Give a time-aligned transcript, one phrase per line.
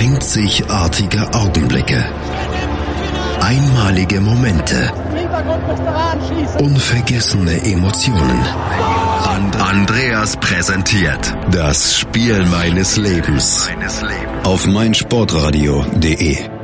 [0.00, 2.02] Einzigartige Augenblicke.
[3.38, 4.90] Einmalige Momente.
[6.58, 8.40] Unvergessene Emotionen.
[9.28, 13.68] And Andreas präsentiert das Spiel meines Lebens
[14.44, 16.59] auf meinsportradio.de.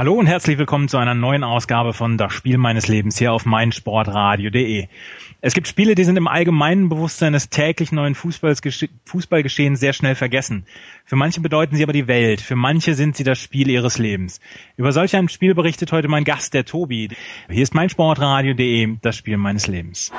[0.00, 3.44] Hallo und herzlich willkommen zu einer neuen Ausgabe von Das Spiel meines Lebens hier auf
[3.44, 4.88] meinsportradio.de.
[5.42, 10.64] Es gibt Spiele, die sind im allgemeinen Bewusstsein des täglich neuen Fußballgeschehens sehr schnell vergessen.
[11.04, 14.40] Für manche bedeuten sie aber die Welt, für manche sind sie das Spiel ihres Lebens.
[14.78, 17.10] Über solch ein Spiel berichtet heute mein Gast, der Tobi.
[17.50, 20.10] Hier ist meinsportradio.de, das Spiel meines Lebens.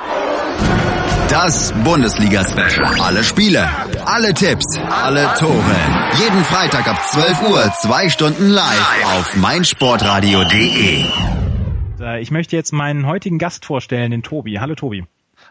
[1.32, 3.00] Das Bundesliga-Special.
[3.00, 3.66] Alle Spiele,
[4.04, 5.76] alle Tipps, alle Tore.
[6.20, 11.06] Jeden Freitag ab 12 Uhr, zwei Stunden live auf meinsportradio.de.
[12.02, 14.58] Äh, ich möchte jetzt meinen heutigen Gast vorstellen, den Tobi.
[14.58, 15.06] Hallo Tobi.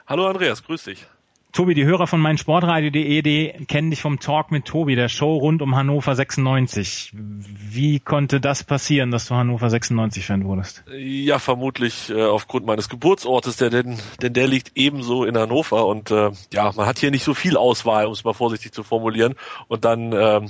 [0.05, 1.07] Hallo Andreas, grüß dich.
[1.51, 5.75] Tobi, die Hörer von meinsportradio.de kennen dich vom Talk mit Tobi, der Show rund um
[5.75, 7.11] Hannover 96.
[7.13, 10.85] Wie konnte das passieren, dass du Hannover 96-Fan wurdest?
[10.95, 16.09] Ja, vermutlich äh, aufgrund meines Geburtsortes, der, denn, denn der liegt ebenso in Hannover und
[16.09, 19.35] äh, ja, man hat hier nicht so viel Auswahl, um es mal vorsichtig zu formulieren.
[19.67, 20.41] Und dann äh,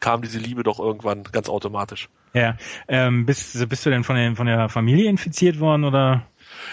[0.00, 2.08] kam diese Liebe doch irgendwann ganz automatisch.
[2.34, 2.56] Ja,
[2.88, 6.26] ähm, bist, bist du denn von der, von der Familie infiziert worden oder?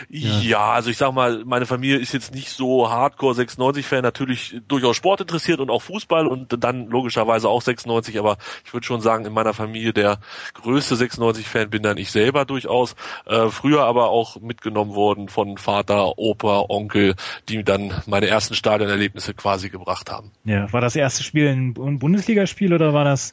[0.09, 0.39] Ja.
[0.39, 0.71] ja.
[0.71, 5.21] also ich sag mal, meine Familie ist jetzt nicht so Hardcore 96-Fan, natürlich durchaus Sport
[5.21, 9.33] interessiert und auch Fußball und dann logischerweise auch 96, aber ich würde schon sagen, in
[9.33, 10.19] meiner Familie der
[10.53, 12.95] größte 96-Fan bin dann ich selber durchaus.
[13.25, 17.15] Äh, früher aber auch mitgenommen worden von Vater, Opa, Onkel,
[17.49, 20.31] die dann meine ersten Stadionerlebnisse quasi gebracht haben.
[20.43, 23.31] Ja, war das erste Spiel ein Bundesligaspiel oder war das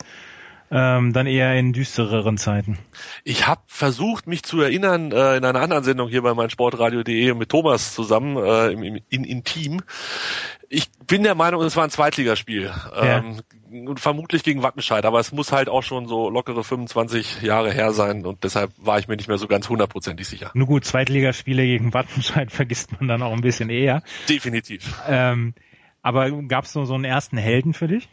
[0.73, 2.79] ähm, dann eher in düstereren Zeiten.
[3.25, 7.51] Ich habe versucht, mich zu erinnern äh, in einer anderen Sendung hier bei meinsportradio.de mit
[7.51, 9.83] Thomas zusammen äh, im, im, in Intim.
[10.71, 12.73] Ich bin der Meinung, es war ein Zweitligaspiel.
[12.95, 13.19] Ja.
[13.19, 13.43] Ähm,
[13.87, 17.93] und vermutlich gegen Wattenscheid, aber es muss halt auch schon so lockere 25 Jahre her
[17.93, 20.51] sein und deshalb war ich mir nicht mehr so ganz hundertprozentig sicher.
[20.55, 24.03] Nur gut, Zweitligaspiele gegen Wattenscheid vergisst man dann auch ein bisschen eher.
[24.29, 24.95] Definitiv.
[25.07, 25.55] Ähm,
[26.01, 28.09] aber gab es so, so einen ersten Helden für dich?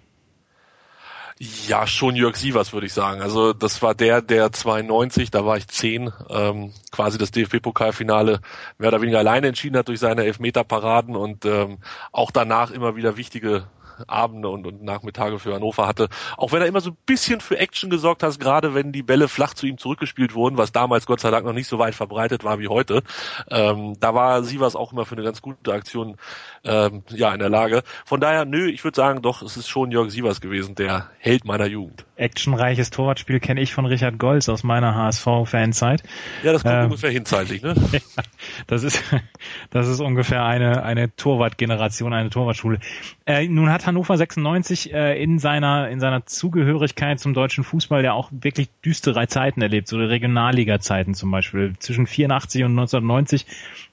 [1.41, 3.21] Ja, schon Jörg Sievers, würde ich sagen.
[3.21, 8.41] Also das war der, der 92, da war ich 10, ähm, quasi das DFB-Pokalfinale
[8.77, 11.77] mehr oder weniger alleine entschieden hat durch seine Elfmeterparaden und ähm,
[12.11, 13.67] auch danach immer wieder wichtige
[14.07, 16.09] Abende und, und Nachmittage für Hannover hatte.
[16.37, 19.27] Auch wenn er immer so ein bisschen für Action gesorgt hat, gerade wenn die Bälle
[19.27, 22.43] flach zu ihm zurückgespielt wurden, was damals Gott sei Dank noch nicht so weit verbreitet
[22.43, 23.03] war wie heute.
[23.49, 26.17] Ähm, da war Sievers auch immer für eine ganz gute Aktion
[26.63, 27.83] ähm, ja in der Lage.
[28.05, 31.45] Von daher, nö, ich würde sagen, doch, es ist schon Jörg Sievers gewesen, der Held
[31.45, 32.05] meiner Jugend.
[32.15, 36.03] Actionreiches Torwartspiel kenne ich von Richard Golz aus meiner HSV-Fanzeit.
[36.43, 37.75] Ja, das kommt ähm, ungefähr hinzeitlich, ne?
[38.67, 39.01] das ist,
[39.69, 42.79] das ist ungefähr eine, eine Torwartgeneration, eine Torwartschule.
[43.25, 48.13] Äh, nun hat Hannover 96 äh, in seiner in seiner Zugehörigkeit zum deutschen Fußball ja
[48.13, 51.73] auch wirklich düstere Zeiten erlebt, so Regionalliga-Zeiten zum Beispiel.
[51.79, 53.45] Zwischen 84 und 1990,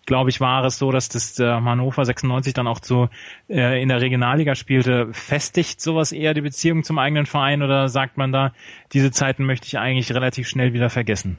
[0.05, 3.09] glaube ich, war es so, dass das äh, Hannover 96 dann auch zu
[3.49, 5.09] äh, in der Regionalliga spielte.
[5.12, 8.53] Festigt sowas eher die Beziehung zum eigenen Verein oder sagt man da,
[8.93, 11.39] diese Zeiten möchte ich eigentlich relativ schnell wieder vergessen?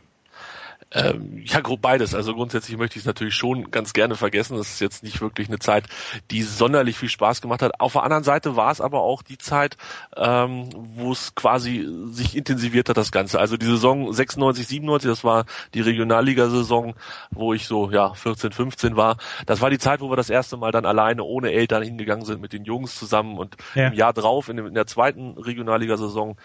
[0.92, 2.16] Ähm, ja, grob beides.
[2.16, 4.58] Also grundsätzlich möchte ich es natürlich schon ganz gerne vergessen.
[4.58, 5.86] Das ist jetzt nicht wirklich eine Zeit,
[6.31, 7.80] die sonderlich viel Spaß gemacht hat.
[7.80, 9.75] Auf der anderen Seite war es aber auch die Zeit,
[10.16, 13.40] ähm, wo es quasi sich intensiviert hat, das Ganze.
[13.40, 16.96] Also die Saison 96, 97, das war die Regionalliga-Saison,
[17.31, 19.18] wo ich so, ja, 14, 15 war.
[19.46, 22.42] Das war die Zeit, wo wir das erste Mal dann alleine ohne Eltern hingegangen sind
[22.42, 23.88] mit den Jungs zusammen und ja.
[23.88, 26.38] im Jahr drauf, in, in der zweiten Regionalliga-Saison,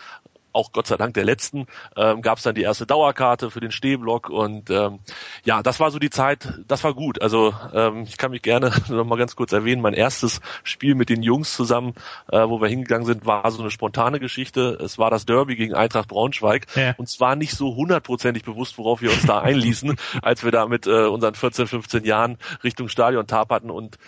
[0.52, 3.72] auch Gott sei Dank der letzten, ähm, gab es dann die erste Dauerkarte für den
[3.72, 5.00] Stehblock und ähm,
[5.44, 7.20] ja, das war so die Zeit, das war gut.
[7.22, 11.08] Also ähm, ich kann mich gerne noch mal ganz kurz erwähnen, mein erstes Spiel mit
[11.08, 11.94] den Jungs zusammen,
[12.30, 14.78] äh, wo wir hingegangen sind, war so eine spontane Geschichte.
[14.82, 16.94] Es war das Derby gegen Eintracht Braunschweig ja.
[16.96, 20.86] und zwar nicht so hundertprozentig bewusst, worauf wir uns da einließen, als wir da mit
[20.86, 23.98] äh, unseren 14, 15 Jahren Richtung Stadion taperten und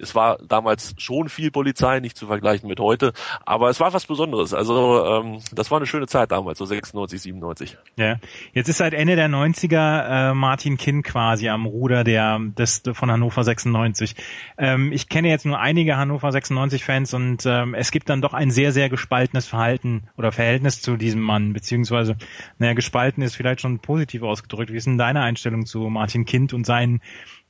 [0.00, 3.12] es war damals schon viel Polizei, nicht zu vergleichen mit heute,
[3.44, 4.54] aber es war was Besonderes.
[4.54, 7.76] Also ähm, das war eine schöne Zeit damals, so 96, 97.
[7.96, 8.16] Ja,
[8.52, 13.10] jetzt ist seit Ende der 90er äh, Martin Kinn quasi am Ruder der des von
[13.10, 14.14] Hannover 96.
[14.56, 18.34] Ähm, ich kenne jetzt nur einige Hannover 96 Fans und ähm, es gibt dann doch
[18.34, 22.16] ein sehr sehr gespaltenes Verhalten oder Verhältnis zu diesem Mann, beziehungsweise
[22.58, 24.72] naja gespalten ist vielleicht schon positiv ausgedrückt.
[24.72, 27.00] Wie ist denn deine Einstellung zu Martin Kind und seinen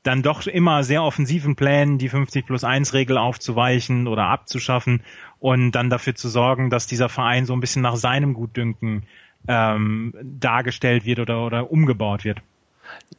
[0.02, 5.02] dann doch immer sehr offensiven Plänen, die 50 plus 1 Regel aufzuweichen oder abzuschaffen
[5.38, 9.04] und dann dafür zu sorgen, dass dieser Verein so ein bisschen nach seinem Gutdünken
[9.46, 12.42] ähm, dargestellt wird oder, oder umgebaut wird.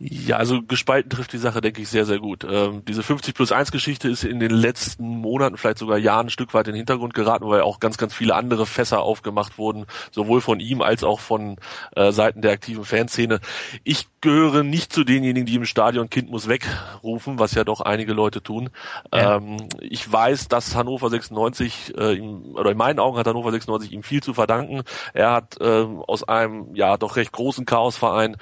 [0.02, 2.48] Ja, also gespalten trifft die Sache, denke ich, sehr, sehr gut.
[2.50, 6.30] Ähm, diese 50 plus 1 Geschichte ist in den letzten Monaten, vielleicht sogar Jahren ein
[6.30, 9.88] Stück weit in den Hintergrund geraten, weil auch ganz, ganz viele andere Fässer aufgemacht wurden,
[10.12, 11.58] sowohl von ihm als auch von
[11.98, 13.42] äh, Seiten der aktiven Fanszene.
[13.84, 18.14] Ich gehöre nicht zu denjenigen, die im Stadion Kind muss wegrufen, was ja doch einige
[18.14, 18.70] Leute tun.
[19.14, 19.36] Ja.
[19.36, 23.92] Ähm, ich weiß, dass Hannover 96, äh, ihm, oder in meinen Augen hat Hannover 96
[23.92, 24.84] ihm viel zu verdanken.
[25.14, 28.38] Er hat äh, aus einem ja doch recht großen Chaosverein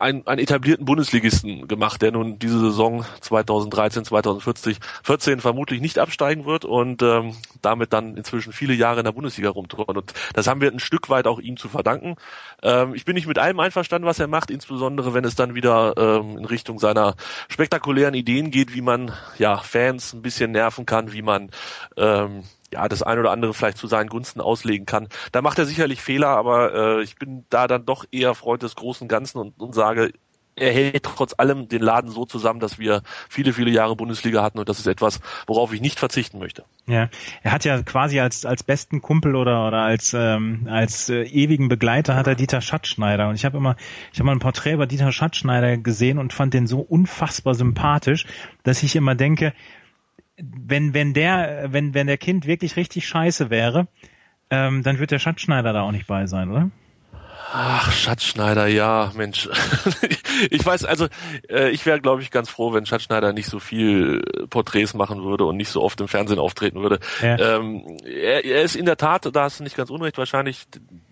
[0.00, 6.44] einen, einen etablierten Bundesligisten gemacht, der nun diese Saison 2013, 2014 14 vermutlich nicht absteigen
[6.44, 9.96] wird und ähm, damit dann inzwischen viele Jahre in der Bundesliga rumturnt.
[9.96, 12.16] Und das haben wir ein Stück weit auch ihm zu verdanken.
[12.62, 15.94] Ähm, ich bin nicht mit allem einverstanden, was er macht, insbesondere wenn es dann wieder
[15.96, 17.14] ähm, in Richtung seiner
[17.48, 21.50] spektakulären Ideen geht, wie man ja Fans ein bisschen nerven kann, wie man
[21.96, 22.42] ähm,
[22.74, 25.08] ja, das ein oder andere vielleicht zu seinen Gunsten auslegen kann.
[25.32, 28.74] Da macht er sicherlich Fehler, aber äh, ich bin da dann doch eher Freund des
[28.74, 30.12] großen Ganzen und, und sage,
[30.56, 34.58] er hält trotz allem den Laden so zusammen, dass wir viele, viele Jahre Bundesliga hatten
[34.58, 36.64] und das ist etwas, worauf ich nicht verzichten möchte.
[36.86, 37.08] Ja,
[37.42, 41.68] er hat ja quasi als als besten Kumpel oder oder als ähm, als äh, ewigen
[41.68, 43.76] Begleiter hat er Dieter Schatzschneider und ich habe immer
[44.12, 48.26] ich habe mal ein Porträt über Dieter Schatzschneider gesehen und fand den so unfassbar sympathisch,
[48.62, 49.52] dass ich immer denke,
[50.36, 53.88] wenn, wenn der, wenn, wenn der Kind wirklich richtig scheiße wäre,
[54.50, 56.70] ähm, dann wird der Schatzschneider da auch nicht bei sein, oder?
[57.56, 59.48] Ach, Schatzschneider, ja, Mensch.
[60.50, 61.06] ich weiß, also
[61.48, 65.44] äh, ich wäre, glaube ich, ganz froh, wenn Schatzschneider nicht so viel Porträts machen würde
[65.44, 66.98] und nicht so oft im Fernsehen auftreten würde.
[67.22, 67.38] Ja.
[67.38, 70.64] Ähm, er, er, ist in der Tat, da hast du nicht ganz unrecht, wahrscheinlich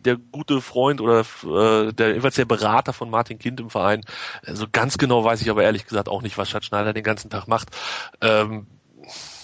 [0.05, 4.01] der gute Freund oder äh, der jedenfalls der Berater von Martin Kind im Verein.
[4.43, 7.31] So also ganz genau weiß ich aber ehrlich gesagt auch nicht, was Schatzschneider den ganzen
[7.31, 7.69] Tag macht.
[8.21, 8.67] Ähm,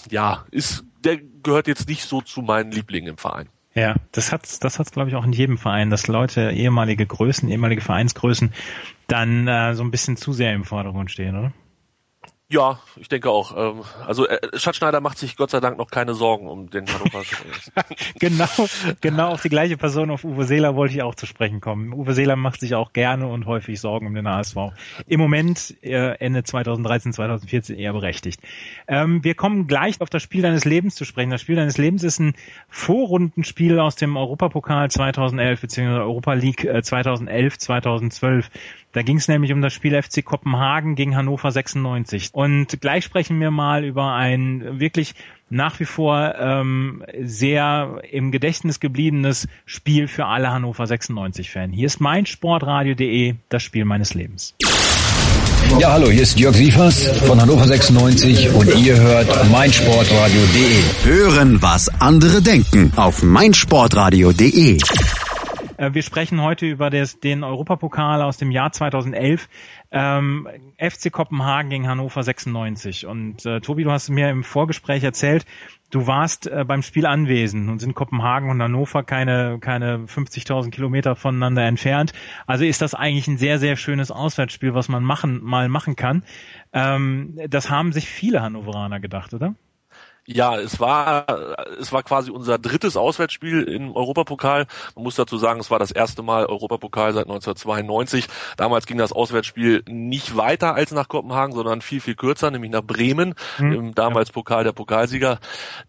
[0.09, 3.49] ja, ist, der gehört jetzt nicht so zu meinen Lieblingen im Verein.
[3.75, 7.49] Ja, das hat's, das hat's glaube ich auch in jedem Verein, dass Leute ehemalige Größen,
[7.49, 8.51] ehemalige Vereinsgrößen
[9.07, 11.53] dann äh, so ein bisschen zu sehr im Vordergrund stehen, oder?
[12.51, 13.55] Ja, ich denke auch.
[13.55, 17.21] Ähm, also äh, Schatzschneider macht sich Gott sei Dank noch keine Sorgen um den Hannover.
[18.19, 18.67] genau,
[19.01, 21.93] genau auf die gleiche Person, auf Uwe Seeler wollte ich auch zu sprechen kommen.
[21.93, 24.55] Uwe Seeler macht sich auch gerne und häufig Sorgen um den HSV.
[25.05, 28.41] Im Moment äh, Ende 2013, 2014 eher berechtigt.
[28.87, 31.29] Ähm, wir kommen gleich auf das Spiel deines Lebens zu sprechen.
[31.29, 32.33] Das Spiel deines Lebens ist ein
[32.67, 35.87] Vorrundenspiel aus dem Europapokal 2011 bzw.
[35.99, 38.49] Europa League 2011, 2012.
[38.91, 42.31] Da ging es nämlich um das Spiel FC Kopenhagen gegen Hannover 96.
[42.39, 45.13] Und gleich sprechen wir mal über ein wirklich
[45.49, 51.73] nach wie vor ähm, sehr im Gedächtnis gebliebenes Spiel für alle Hannover 96-Fan.
[51.73, 54.55] Hier ist mein Sportradio.de, das Spiel meines Lebens.
[55.81, 60.81] Ja, hallo, hier ist Jörg Sievers von Hannover 96 und ihr hört meinsportradio.de.
[61.03, 64.77] Hören, was andere denken auf meinsportradio.de.
[65.79, 69.47] Äh, wir sprechen heute über des, den Europapokal aus dem Jahr 2011.
[69.91, 70.47] Ähm,
[70.77, 73.05] FC Kopenhagen gegen Hannover 96.
[73.05, 75.45] Und äh, Tobi, du hast mir im Vorgespräch erzählt,
[75.89, 81.15] du warst äh, beim Spiel anwesend und sind Kopenhagen und Hannover keine, keine 50.000 Kilometer
[81.15, 82.11] voneinander entfernt.
[82.45, 86.23] Also ist das eigentlich ein sehr, sehr schönes Auswärtsspiel, was man machen, mal machen kann.
[86.73, 89.55] Ähm, das haben sich viele Hannoveraner gedacht, oder?
[90.31, 91.25] Ja, es war,
[91.79, 94.67] es war quasi unser drittes Auswärtsspiel im Europapokal.
[94.95, 98.27] Man muss dazu sagen, es war das erste Mal Europapokal seit 1992.
[98.55, 102.83] Damals ging das Auswärtsspiel nicht weiter als nach Kopenhagen, sondern viel, viel kürzer, nämlich nach
[102.83, 103.73] Bremen, mhm.
[103.73, 105.39] im damals Pokal der Pokalsieger.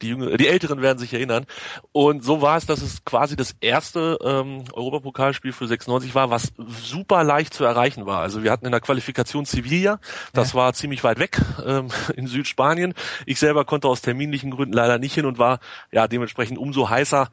[0.00, 1.44] Die, Jüngeren, die Älteren werden sich erinnern.
[1.92, 6.54] Und so war es, dass es quasi das erste ähm, Europapokalspiel für 96 war, was
[6.82, 8.20] super leicht zu erreichen war.
[8.20, 10.00] Also wir hatten in der Qualifikation Sevilla,
[10.32, 10.60] das ja.
[10.60, 12.94] war ziemlich weit weg ähm, in Südspanien.
[13.26, 15.58] Ich selber konnte aus Termin terminlichen Gründen leider nicht hin und war
[15.90, 17.28] ja dementsprechend umso heißer,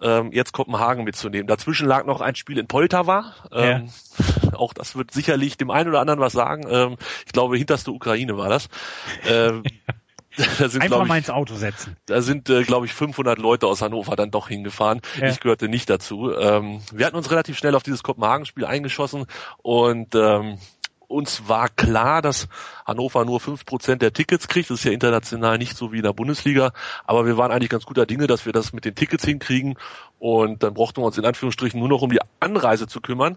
[0.00, 1.46] ähm, jetzt Kopenhagen mitzunehmen.
[1.46, 3.34] Dazwischen lag noch ein Spiel in Poltava.
[3.52, 4.52] Ähm, ja.
[4.58, 6.66] Auch das wird sicherlich dem einen oder anderen was sagen.
[6.68, 8.68] Ähm, ich glaube, hinterste Ukraine war das.
[9.26, 9.62] Ähm,
[10.58, 11.96] da sind, Einfach mal ins Auto setzen.
[12.06, 15.02] Da sind, äh, glaube ich, 500 Leute aus Hannover dann doch hingefahren.
[15.20, 15.28] Ja.
[15.28, 16.32] Ich gehörte nicht dazu.
[16.32, 19.26] Ähm, wir hatten uns relativ schnell auf dieses Kopenhagen-Spiel eingeschossen
[19.58, 20.58] und ähm,
[21.12, 22.48] uns war klar, dass
[22.86, 24.70] Hannover nur fünf Prozent der Tickets kriegt.
[24.70, 26.72] Das ist ja international nicht so wie in der Bundesliga.
[27.04, 29.76] Aber wir waren eigentlich ganz guter Dinge, dass wir das mit den Tickets hinkriegen.
[30.18, 33.36] Und dann brauchten wir uns in Anführungsstrichen nur noch um die Anreise zu kümmern.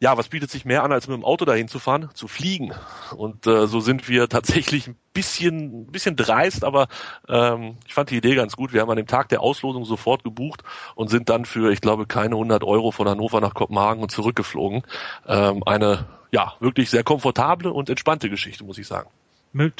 [0.00, 2.10] Ja, was bietet sich mehr an, als mit dem Auto dahin zu fahren?
[2.14, 2.74] Zu fliegen.
[3.16, 6.88] Und äh, so sind wir tatsächlich ein bisschen, ein bisschen dreist, aber
[7.28, 8.72] ähm, ich fand die Idee ganz gut.
[8.72, 10.62] Wir haben an dem Tag der Auslosung sofort gebucht
[10.94, 14.82] und sind dann für, ich glaube, keine 100 Euro von Hannover nach Kopenhagen und zurückgeflogen.
[15.26, 19.08] Ähm, eine ja, wirklich sehr komfortable und entspannte Geschichte, muss ich sagen.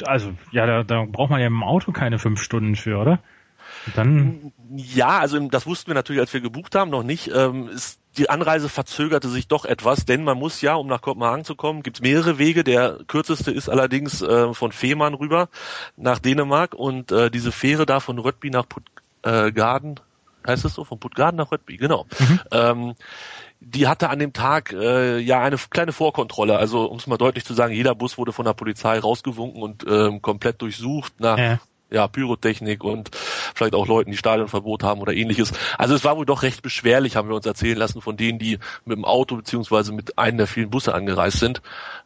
[0.05, 3.19] Also, ja, da, da braucht man ja im Auto keine fünf Stunden für, oder?
[3.93, 7.29] Dann ja, also das wussten wir natürlich, als wir gebucht haben, noch nicht.
[7.35, 11.43] Ähm, ist, die Anreise verzögerte sich doch etwas, denn man muss ja, um nach Kopenhagen
[11.43, 12.63] zu kommen, gibt es mehrere Wege.
[12.63, 15.49] Der kürzeste ist allerdings äh, von Fehmarn rüber
[15.97, 20.03] nach Dänemark und äh, diese Fähre da von Rödby nach Puttgarden, äh,
[20.47, 22.05] heißt es so, von Puttgarden nach Rödby, genau.
[22.19, 22.39] Mhm.
[22.51, 22.95] Ähm,
[23.59, 26.57] die hatte an dem Tag äh, ja eine kleine Vorkontrolle.
[26.57, 29.85] Also um es mal deutlich zu sagen, jeder Bus wurde von der Polizei rausgewunken und
[29.87, 31.59] ähm, komplett durchsucht nach ja
[31.95, 33.09] ja, Pyrotechnik und
[33.55, 35.53] vielleicht auch Leuten, die Stadionverbot haben oder ähnliches.
[35.77, 38.59] Also es war wohl doch recht beschwerlich, haben wir uns erzählen lassen von denen, die
[38.83, 41.61] mit dem Auto beziehungsweise mit einem der vielen Busse angereist sind.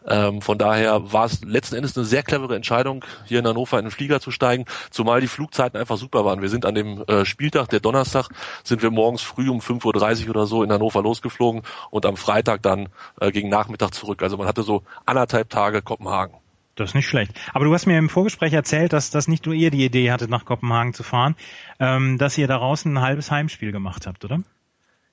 [0.08, 3.86] Ähm, von daher war es letzten Endes eine sehr clevere Entscheidung, hier in Hannover in
[3.86, 6.42] den Flieger zu steigen, zumal die Flugzeiten einfach super waren.
[6.42, 8.30] Wir sind an dem äh, Spieltag, der Donnerstag,
[8.64, 12.62] sind wir morgens früh um 5.30 Uhr oder so in Hannover losgeflogen und am Freitag
[12.62, 14.22] dann äh, gegen Nachmittag zurück.
[14.22, 16.36] Also man hatte so anderthalb Tage Kopenhagen.
[16.80, 17.34] Das ist nicht schlecht.
[17.54, 20.30] Aber du hast mir im Vorgespräch erzählt, dass, dass nicht nur ihr die Idee hattet,
[20.30, 21.36] nach Kopenhagen zu fahren,
[21.80, 24.42] ähm, dass ihr daraus ein halbes Heimspiel gemacht habt, oder?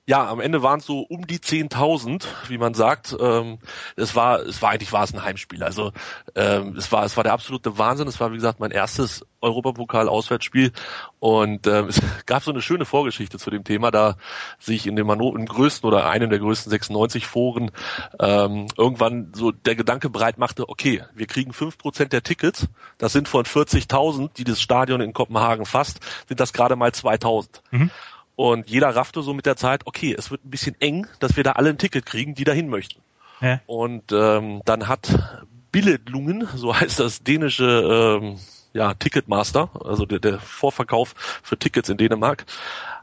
[0.09, 3.13] Ja, am Ende waren es so um die 10.000, wie man sagt.
[3.19, 3.59] Ähm,
[3.97, 5.63] es war, es war eigentlich war es ein Heimspiel.
[5.63, 5.91] Also
[6.33, 8.07] ähm, es war, es war der absolute Wahnsinn.
[8.07, 10.71] Es war wie gesagt mein erstes Europapokal-Auswärtsspiel
[11.19, 14.15] und ähm, es gab so eine schöne Vorgeschichte zu dem Thema, da
[14.59, 17.71] sich in dem Hannover, im größten oder einem der größten 96 Foren
[18.17, 22.67] ähm, irgendwann so der Gedanke breit machte: Okay, wir kriegen fünf Prozent der Tickets.
[22.97, 25.99] Das sind von 40.000, die das Stadion in Kopenhagen fasst,
[26.29, 27.47] sind das gerade mal 2.000.
[27.71, 27.91] Mhm.
[28.37, 31.43] Und jeder raffte so mit der Zeit, okay, es wird ein bisschen eng, dass wir
[31.43, 33.01] da alle ein Ticket kriegen, die dahin möchten.
[33.41, 33.61] Ja.
[33.65, 35.41] Und ähm, dann hat
[35.71, 38.37] Billedlungen, so heißt das dänische ähm,
[38.73, 42.45] ja, Ticketmaster, also der, der Vorverkauf für Tickets in Dänemark,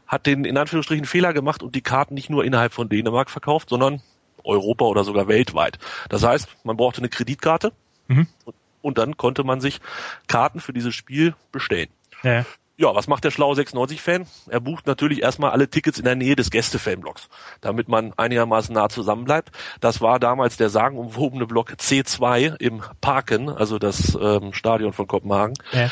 [0.07, 3.67] hat den in Anführungsstrichen Fehler gemacht und die Karten nicht nur innerhalb von Dänemark verkauft,
[3.67, 4.01] sondern
[4.45, 5.79] Europa oder sogar weltweit.
[6.07, 7.73] Das heißt, man brauchte eine Kreditkarte
[8.07, 8.27] mhm.
[8.45, 9.81] und, und, dann konnte man sich
[10.27, 11.89] Karten für dieses Spiel bestellen.
[12.23, 12.45] Ja
[12.77, 14.25] ja, was macht der schlaue 96-Fan?
[14.49, 17.29] Er bucht natürlich erstmal alle Tickets in der Nähe des Gäste-Fanblocks,
[17.61, 19.51] damit man einigermaßen nah zusammenbleibt.
[19.79, 25.53] Das war damals der sagenumwobene Block C2 im Parken, also das ähm, Stadion von Kopenhagen.
[25.71, 25.89] Ja.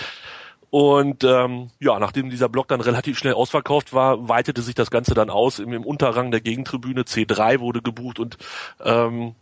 [0.70, 5.14] Und ähm, ja, nachdem dieser Block dann relativ schnell ausverkauft war, weitete sich das Ganze
[5.14, 5.60] dann aus.
[5.60, 8.38] Im, im Unterrang der Gegentribüne C3 wurde gebucht und
[8.84, 9.36] ähm,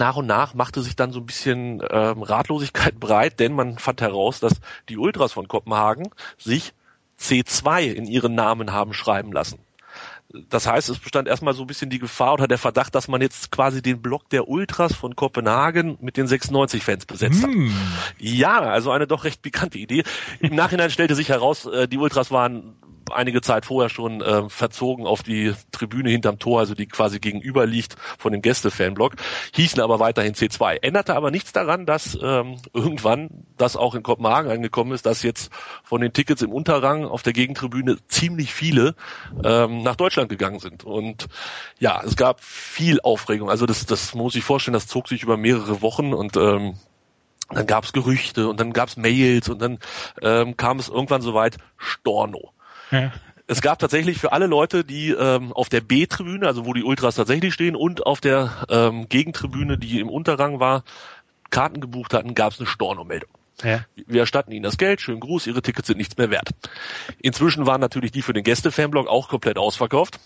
[0.00, 4.00] nach und nach machte sich dann so ein bisschen ähm, Ratlosigkeit breit, denn man fand
[4.00, 4.54] heraus, dass
[4.88, 6.72] die Ultras von Kopenhagen sich
[7.20, 9.60] C2 in ihren Namen haben schreiben lassen.
[10.48, 13.20] Das heißt, es bestand erstmal so ein bisschen die Gefahr oder der Verdacht, dass man
[13.20, 17.50] jetzt quasi den Block der Ultras von Kopenhagen mit den 96-Fans besetzt hat.
[17.50, 17.72] Mm.
[18.18, 20.04] Ja, also eine doch recht pikante Idee.
[20.38, 22.76] Im Nachhinein stellte sich heraus, äh, die Ultras waren
[23.10, 27.66] einige Zeit vorher schon äh, verzogen auf die Tribüne hinterm Tor, also die quasi gegenüber
[27.66, 29.14] liegt von dem Gäste-Fanblock,
[29.54, 30.82] hießen aber weiterhin C2.
[30.82, 35.52] Änderte aber nichts daran, dass ähm, irgendwann das auch in Kopenhagen angekommen ist, dass jetzt
[35.82, 38.94] von den Tickets im Unterrang auf der Gegentribüne ziemlich viele
[39.44, 40.84] ähm, nach Deutschland gegangen sind.
[40.84, 41.26] Und
[41.78, 43.50] ja, es gab viel Aufregung.
[43.50, 46.74] Also das, das muss ich vorstellen, das zog sich über mehrere Wochen und ähm,
[47.50, 49.78] dann gab es Gerüchte und dann gab es Mails und dann
[50.22, 52.52] ähm, kam es irgendwann soweit Storno.
[53.46, 57.16] Es gab tatsächlich für alle Leute, die ähm, auf der B-Tribüne, also wo die Ultras
[57.16, 60.84] tatsächlich stehen, und auf der ähm, Gegentribüne, die im Unterrang war,
[61.50, 63.30] Karten gebucht hatten, gab es eine Stornomeldung.
[63.64, 63.84] Ja.
[64.06, 66.50] Wir erstatten Ihnen das Geld, schönen Gruß, Ihre Tickets sind nichts mehr wert.
[67.20, 70.20] Inzwischen waren natürlich die für den Gäste-Fanblock auch komplett ausverkauft.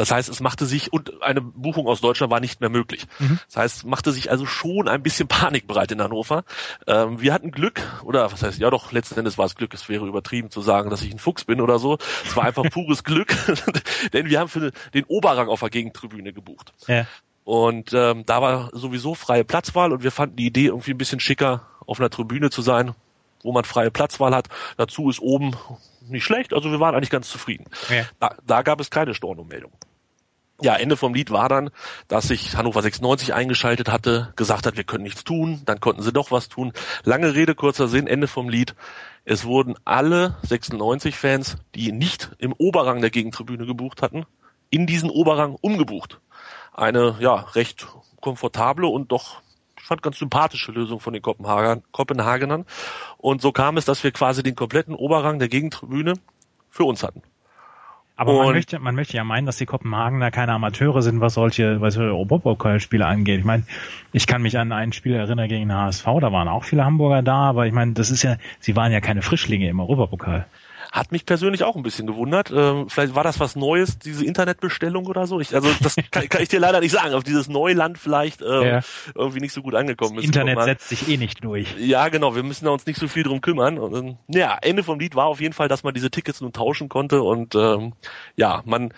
[0.00, 3.06] Das heißt, es machte sich, und eine Buchung aus Deutschland war nicht mehr möglich.
[3.18, 3.38] Mhm.
[3.48, 6.44] Das heißt, es machte sich also schon ein bisschen Panik bereit in Hannover.
[6.86, 9.90] Ähm, wir hatten Glück, oder was heißt, ja doch, letzten Endes war es Glück, es
[9.90, 11.98] wäre übertrieben zu sagen, dass ich ein Fuchs bin oder so.
[12.24, 13.36] Es war einfach pures Glück,
[14.14, 16.72] denn wir haben für den Oberrang auf der Gegentribüne gebucht.
[16.86, 17.06] Ja.
[17.44, 21.20] Und ähm, da war sowieso freie Platzwahl und wir fanden die Idee irgendwie ein bisschen
[21.20, 22.94] schicker, auf einer Tribüne zu sein,
[23.42, 24.48] wo man freie Platzwahl hat.
[24.78, 25.54] Dazu ist oben
[26.08, 27.66] nicht schlecht, also wir waren eigentlich ganz zufrieden.
[27.90, 28.04] Ja.
[28.18, 29.72] Da, da gab es keine Stornomeldung.
[30.62, 31.70] Ja, Ende vom Lied war dann,
[32.08, 36.12] dass sich Hannover 96 eingeschaltet hatte, gesagt hat, wir können nichts tun, dann konnten sie
[36.12, 36.72] doch was tun.
[37.04, 38.74] Lange Rede, kurzer Sinn, Ende vom Lied.
[39.24, 44.26] Es wurden alle 96-Fans, die nicht im Oberrang der Gegentribüne gebucht hatten,
[44.68, 46.20] in diesen Oberrang umgebucht.
[46.74, 47.86] Eine, ja, recht
[48.20, 49.40] komfortable und doch
[49.90, 52.66] fand ganz sympathische Lösung von den Kopenhagen, Kopenhagenern.
[53.18, 56.14] Und so kam es, dass wir quasi den kompletten Oberrang der Gegentribüne
[56.68, 57.22] für uns hatten.
[58.20, 61.80] Aber man möchte, man möchte ja meinen, dass die Kopenhagener keine Amateure sind, was solche,
[61.80, 63.38] was solche Europapokalspiele angeht.
[63.38, 63.62] Ich meine,
[64.12, 67.22] ich kann mich an ein Spiel erinnern gegen den HSV, da waren auch viele Hamburger
[67.22, 70.44] da, aber ich meine, das ist ja, sie waren ja keine Frischlinge im Europapokal.
[70.92, 72.50] Hat mich persönlich auch ein bisschen gewundert.
[72.50, 75.40] Ähm, vielleicht war das was Neues, diese Internetbestellung oder so.
[75.40, 77.14] Ich, also das kann, kann, ich dir leider nicht sagen.
[77.14, 78.80] Auf dieses Neuland vielleicht ähm, ja.
[79.14, 80.24] irgendwie nicht so gut angekommen ist.
[80.24, 81.76] Internet setzt sich eh nicht durch.
[81.78, 82.34] Ja, genau.
[82.34, 83.78] Wir müssen da uns nicht so viel drum kümmern.
[83.78, 86.52] Und, ähm, ja, Ende vom Lied war auf jeden Fall, dass man diese Tickets nun
[86.52, 87.92] tauschen konnte und ähm,
[88.36, 88.92] ja, man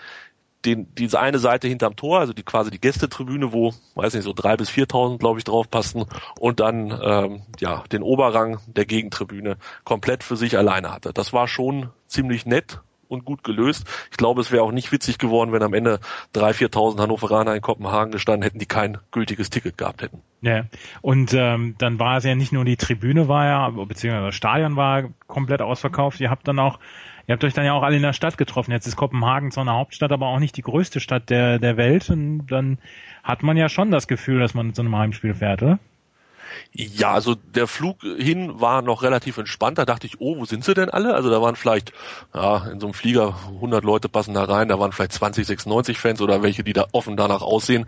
[0.65, 4.33] den, diese eine Seite hinterm Tor, also die quasi die Gästetribüne, wo, weiß nicht, so
[4.33, 6.05] drei bis viertausend, glaube ich, drauf passten
[6.39, 11.13] und dann ähm, ja den Oberrang der Gegentribüne komplett für sich alleine hatte.
[11.13, 12.79] Das war schon ziemlich nett
[13.13, 13.85] und gut gelöst.
[14.11, 15.99] Ich glaube, es wäre auch nicht witzig geworden, wenn am Ende
[16.33, 20.21] drei, viertausend Hannoveraner in Kopenhagen gestanden hätten, die kein gültiges Ticket gehabt hätten.
[20.41, 20.65] Ja,
[21.01, 24.75] und ähm, dann war es ja nicht nur die Tribüne war ja, beziehungsweise das Stadion
[24.75, 26.19] war komplett ausverkauft.
[26.19, 26.79] Ihr habt dann auch
[27.25, 28.71] Ihr habt euch dann ja auch alle in der Stadt getroffen.
[28.71, 32.09] Jetzt ist Kopenhagen zwar eine Hauptstadt, aber auch nicht die größte Stadt der, der Welt.
[32.09, 32.79] Und dann
[33.23, 35.79] hat man ja schon das Gefühl, dass man zu einem Heimspiel fährt, oder?
[36.71, 39.77] Ja, also der Flug hin war noch relativ entspannt.
[39.77, 41.13] Da dachte ich, oh, wo sind sie denn alle?
[41.15, 41.93] Also da waren vielleicht,
[42.33, 44.67] ja, in so einem Flieger 100 Leute passen da rein.
[44.67, 47.85] Da waren vielleicht 20, 96 Fans oder welche, die da offen danach aussehen.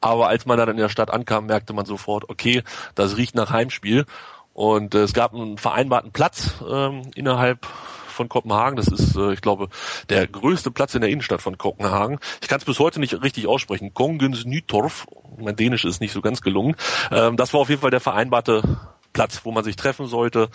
[0.00, 2.62] Aber als man dann in der Stadt ankam, merkte man sofort, okay,
[2.94, 4.06] das riecht nach Heimspiel.
[4.52, 7.66] Und äh, es gab einen vereinbarten Platz ähm, innerhalb
[8.14, 8.76] von Kopenhagen.
[8.76, 9.68] Das ist, äh, ich glaube,
[10.08, 12.18] der größte Platz in der Innenstadt von Kopenhagen.
[12.40, 13.92] Ich kann es bis heute nicht richtig aussprechen.
[13.94, 15.06] Kongens Nytorf.
[15.38, 16.76] Mein Dänisch ist nicht so ganz gelungen.
[17.10, 18.62] Ähm, das war auf jeden Fall der vereinbarte
[19.12, 20.48] Platz, wo man sich treffen sollte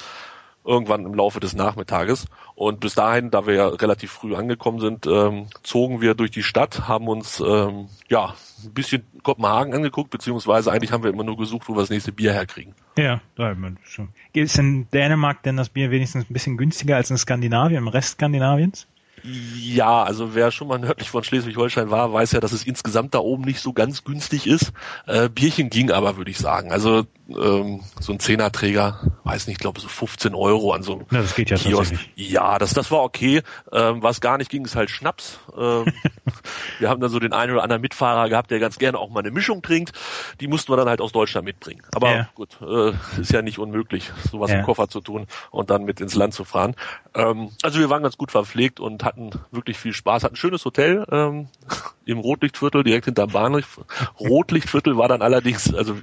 [0.66, 2.28] irgendwann im Laufe des Nachmittages.
[2.56, 6.44] Und bis dahin, da wir ja relativ früh angekommen sind, ähm, zogen wir durch die
[6.44, 11.38] Stadt, haben uns ähm, ja ein bisschen Kopenhagen angeguckt, beziehungsweise eigentlich haben wir immer nur
[11.38, 12.74] gesucht, wo wir das nächste Bier herkriegen.
[12.98, 14.10] Ja, da man schon.
[14.34, 18.12] Ist in Dänemark denn das Bier wenigstens ein bisschen günstiger als in Skandinavien, im Rest
[18.14, 18.88] Skandinaviens?
[19.24, 23.20] Ja, also wer schon mal nördlich von Schleswig-Holstein war, weiß ja, dass es insgesamt da
[23.20, 24.72] oben nicht so ganz günstig ist.
[25.08, 26.72] Äh, Bierchen ging aber, würde ich sagen.
[26.72, 31.22] Also ähm, so ein Zehnerträger, weiß nicht, glaube so 15 Euro an so einem ja,
[31.22, 31.94] das geht ja Kiosk.
[32.16, 33.42] Ja, das, das war okay.
[33.72, 35.40] Ähm, was gar nicht ging, ist halt Schnaps.
[35.56, 35.86] Ähm,
[36.80, 39.20] wir haben dann so den einen oder anderen Mitfahrer gehabt, der ganz gerne auch mal
[39.20, 39.92] eine Mischung trinkt.
[40.40, 41.84] Die mussten wir dann halt aus Deutschland mitbringen.
[41.94, 42.30] Aber ja.
[42.36, 44.60] gut, äh, ist ja nicht unmöglich, sowas ja.
[44.60, 46.76] im Koffer zu tun und dann mit ins Land zu fahren.
[47.14, 50.24] Ähm, also wir waren ganz gut verpflegt und hatten wirklich viel Spaß.
[50.24, 51.50] Hatten ein schönes Hotel ähm,
[52.06, 53.82] im Rotlichtviertel, direkt hinterm Bahnhof.
[54.20, 55.98] Rotlichtviertel war dann allerdings, also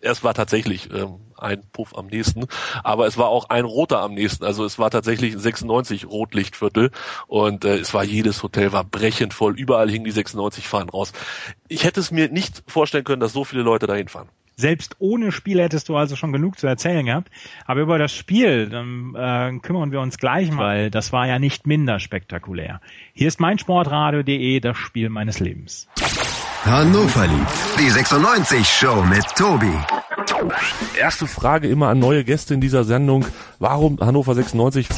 [0.00, 2.46] es war tatsächlich ähm, ein Puff am nächsten,
[2.84, 4.44] aber es war auch ein roter am nächsten.
[4.44, 6.90] Also es war tatsächlich 96 Rotlichtviertel
[7.26, 9.58] und äh, es war jedes Hotel war brechend voll.
[9.58, 11.12] Überall hingen die 96 Fahnen raus.
[11.68, 14.28] Ich hätte es mir nicht vorstellen können, dass so viele Leute dahin fahren.
[14.60, 17.30] Selbst ohne Spiel hättest du also schon genug zu erzählen gehabt.
[17.64, 21.38] Aber über das Spiel dann, äh, kümmern wir uns gleich mal, weil das war ja
[21.38, 22.80] nicht minder spektakulär.
[23.14, 25.88] Hier ist meinsportradio.de, das Spiel meines Lebens.
[26.64, 29.72] Hannover liebt die 96 Show mit Tobi.
[30.98, 33.24] Erste Frage immer an neue Gäste in dieser Sendung.
[33.58, 34.88] Warum Hannover 96?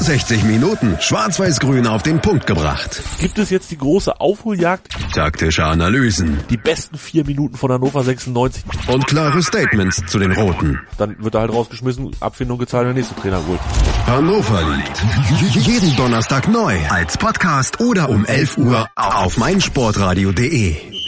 [0.00, 3.02] 60 Minuten schwarz-weiß-grün auf den Punkt gebracht.
[3.20, 4.88] Gibt es jetzt die große Aufholjagd?
[5.14, 6.38] Taktische Analysen.
[6.50, 8.64] Die besten vier Minuten von Hannover 96.
[8.88, 10.80] Und klare Statements zu den Roten.
[10.98, 13.60] Dann wird er halt rausgeschmissen, Abfindung gezahlt, der nächste Trainer holt.
[14.06, 15.64] Hannover liebt.
[15.66, 16.76] Jeden Donnerstag neu.
[16.90, 21.03] Als Podcast oder um 11 Uhr auf meinsportradio.de.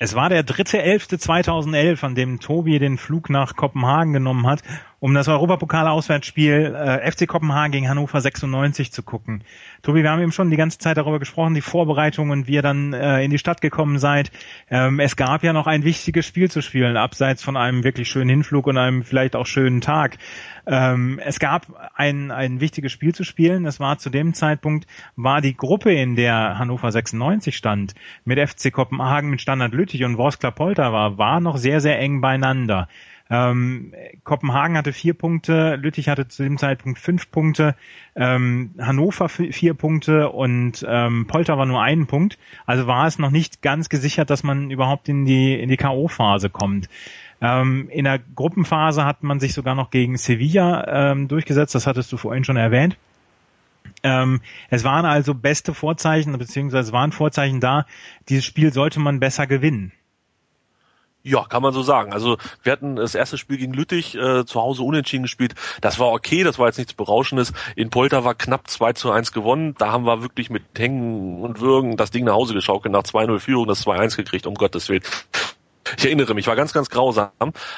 [0.00, 4.62] Es war der dritte elfte 2011, an dem Tobi den Flug nach Kopenhagen genommen hat,
[5.00, 9.44] um das Europapokal-Auswärtsspiel äh, FC Kopenhagen gegen Hannover 96 zu gucken.
[9.82, 12.92] Tobi, wir haben eben schon die ganze Zeit darüber gesprochen, die Vorbereitungen, wie ihr dann
[12.92, 14.32] äh, in die Stadt gekommen seid.
[14.70, 18.30] Ähm, es gab ja noch ein wichtiges Spiel zu spielen, abseits von einem wirklich schönen
[18.30, 20.18] Hinflug und einem vielleicht auch schönen Tag.
[20.66, 23.66] Ähm, es gab ein, ein wichtiges Spiel zu spielen.
[23.66, 28.72] Es war zu dem Zeitpunkt, war die Gruppe, in der Hannover 96 stand, mit FC
[28.72, 32.88] Kopenhagen, mit Standard Lüttich und Worskla Polter war, war noch sehr, sehr eng beieinander.
[33.30, 33.92] Ähm,
[34.24, 37.74] Kopenhagen hatte vier Punkte, Lüttich hatte zu dem Zeitpunkt fünf Punkte,
[38.16, 42.38] ähm, Hannover vier Punkte und ähm, Polter war nur einen Punkt.
[42.64, 46.48] Also war es noch nicht ganz gesichert, dass man überhaupt in die in die KO-Phase
[46.48, 46.88] kommt.
[47.40, 52.10] Ähm, in der Gruppenphase hat man sich sogar noch gegen Sevilla ähm, durchgesetzt, das hattest
[52.12, 52.96] du vorhin schon erwähnt.
[54.02, 57.86] Ähm, es waren also beste Vorzeichen, beziehungsweise waren Vorzeichen da,
[58.28, 59.92] dieses Spiel sollte man besser gewinnen.
[61.28, 62.14] Ja, kann man so sagen.
[62.14, 65.54] Also wir hatten das erste Spiel gegen Lüttich äh, zu Hause unentschieden gespielt.
[65.82, 67.52] Das war okay, das war jetzt nichts Berauschendes.
[67.76, 69.74] In Polter war knapp 2 zu 1 gewonnen.
[69.76, 73.40] Da haben wir wirklich mit Hängen und Würgen das Ding nach Hause geschaukelt, nach 2-0
[73.40, 75.02] Führung, das 2-1 gekriegt, um Gottes Willen.
[75.96, 77.30] Ich erinnere mich, war ganz, ganz grausam.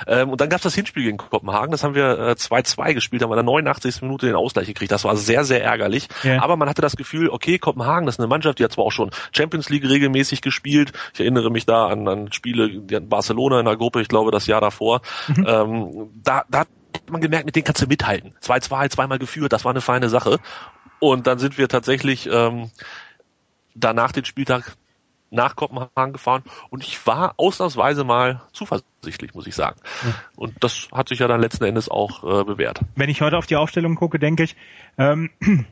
[0.06, 3.22] Ähm, und dann gab es das Hinspiel gegen Kopenhagen, das haben wir 2-2 äh, gespielt,
[3.22, 4.02] haben wir in der 89.
[4.02, 4.92] Minute den Ausgleich gekriegt.
[4.92, 6.08] Das war sehr, sehr ärgerlich.
[6.22, 6.42] Ja.
[6.42, 8.92] Aber man hatte das Gefühl, okay, Kopenhagen, das ist eine Mannschaft, die hat zwar auch
[8.92, 10.92] schon Champions League regelmäßig gespielt.
[11.14, 14.30] Ich erinnere mich da an, an Spiele, die hatten Barcelona in der Gruppe, ich glaube
[14.30, 15.00] das Jahr davor.
[15.28, 15.46] Mhm.
[15.46, 16.68] Ähm, da, da hat
[17.10, 18.34] man gemerkt, mit denen kannst du mithalten.
[18.42, 20.38] 2-2, zweimal geführt, das war eine feine Sache.
[20.98, 22.70] Und dann sind wir tatsächlich ähm,
[23.74, 24.76] danach den Spieltag
[25.30, 29.80] nach Kopenhagen gefahren und ich war ausnahmsweise mal zuversichtlich, muss ich sagen.
[30.36, 32.80] Und das hat sich ja dann letzten Endes auch äh, bewährt.
[32.96, 34.56] Wenn ich heute auf die Aufstellung gucke, denke ich,
[34.98, 35.30] ähm,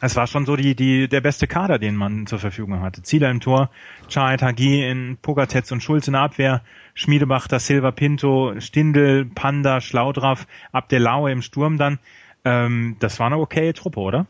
[0.00, 3.02] es war schon so die, die, der beste Kader, den man zur Verfügung hatte.
[3.02, 3.70] Zieler im Tor,
[4.08, 6.62] Chahet Hagi in Pogatetz und Schulz in der Abwehr,
[6.94, 11.98] Schmiedebach, da Silva Pinto, Stindel, Panda, Schlaudraff, Abdelaue im Sturm dann.
[12.44, 14.26] Ähm, das war eine okaye Truppe, oder?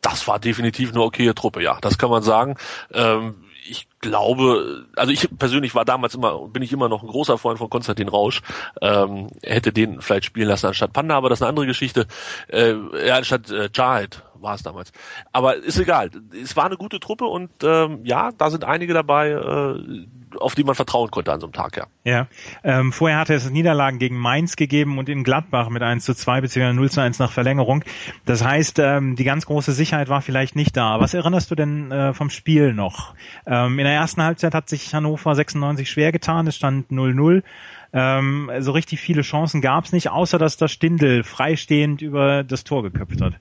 [0.00, 1.78] Das war definitiv eine okaye Truppe, ja.
[1.80, 2.56] Das kann man sagen.
[2.92, 3.34] Ähm,
[3.68, 7.58] ich glaube, also ich persönlich war damals immer, bin ich immer noch ein großer Freund
[7.58, 8.42] von Konstantin Rausch.
[8.80, 12.06] Ähm, hätte den vielleicht spielen lassen anstatt Panda, aber das ist eine andere Geschichte.
[12.48, 12.74] Äh,
[13.06, 14.92] ja, anstatt äh, Jahed war es damals.
[15.32, 16.10] Aber ist egal.
[16.42, 20.06] Es war eine gute Truppe und ähm, ja, da sind einige dabei, äh,
[20.38, 21.86] auf die man vertrauen konnte an so einem Tag, ja.
[22.04, 22.26] Ja.
[22.62, 26.40] Ähm, vorher hatte es Niederlagen gegen Mainz gegeben und in Gladbach mit 1 zu 2
[26.40, 26.72] bzw.
[26.72, 27.84] 0 zu 1 nach Verlängerung.
[28.24, 31.00] Das heißt, ähm, die ganz große Sicherheit war vielleicht nicht da.
[31.00, 33.14] Was erinnerst du denn äh, vom Spiel noch?
[33.46, 37.42] Ähm, in der ersten Halbzeit hat sich Hannover 96 schwer getan, es stand 0-0.
[37.92, 42.64] Ähm, so richtig viele Chancen gab es nicht, außer dass das Stindel freistehend über das
[42.64, 43.34] Tor geköpft hat.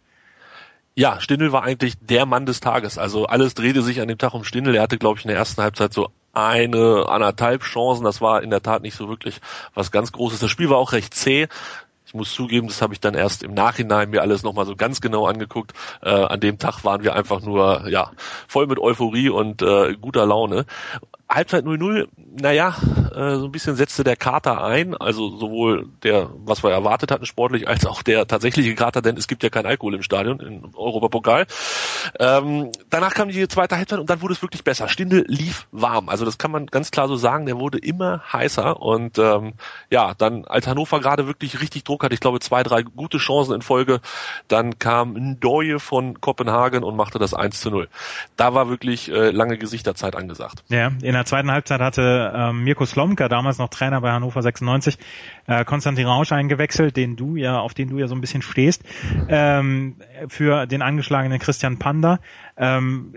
[1.00, 2.98] Ja, Stindel war eigentlich der Mann des Tages.
[2.98, 4.74] Also alles drehte sich an dem Tag um Stindel.
[4.74, 8.04] Er hatte, glaube ich, in der ersten Halbzeit so eine, anderthalb Chancen.
[8.04, 9.40] Das war in der Tat nicht so wirklich
[9.76, 10.40] was ganz Großes.
[10.40, 11.50] Das Spiel war auch recht zäh.
[12.08, 15.00] Ich muss zugeben, das habe ich dann erst im Nachhinein mir alles nochmal so ganz
[15.00, 15.74] genau angeguckt.
[16.02, 18.12] Äh, an dem Tag waren wir einfach nur ja
[18.48, 20.66] voll mit Euphorie und äh, guter Laune.
[21.30, 22.08] Halbzeit 0-0,
[22.40, 22.76] naja,
[23.14, 27.26] äh, so ein bisschen setzte der Kater ein, also sowohl der, was wir erwartet hatten
[27.26, 30.74] sportlich, als auch der tatsächliche Kater, denn es gibt ja kein Alkohol im Stadion, im
[30.74, 31.46] Europapokal.
[32.18, 34.88] Ähm, danach kam die zweite Halbzeit und dann wurde es wirklich besser.
[34.88, 38.82] Stindel lief warm, also das kann man ganz klar so sagen, der wurde immer heißer
[38.82, 39.54] und ähm,
[39.90, 43.54] ja, dann als Hannover gerade wirklich richtig Druck hatte, ich glaube zwei, drei gute Chancen
[43.54, 44.00] in Folge,
[44.48, 47.90] dann kam Ndoye von Kopenhagen und machte das 1 zu 0.
[48.38, 50.64] Da war wirklich äh, lange Gesichterzeit angesagt.
[50.70, 54.98] Ja, in der zweiten Halbzeit hatte ähm, Mirko Slomka, damals noch Trainer bei Hannover 96,
[55.48, 58.84] äh, Konstantin Rausch eingewechselt, den du ja, auf den du ja so ein bisschen stehst,
[59.30, 62.20] ähm, für den angeschlagenen Christian Panda.
[62.56, 63.14] Ähm,